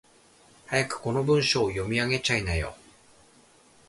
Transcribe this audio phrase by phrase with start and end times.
[0.67, 2.75] 早くこの文章を読み上げちゃいなよ。